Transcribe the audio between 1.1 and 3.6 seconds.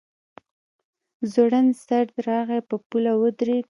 ځوړند سر راغی په پوله ودرېد.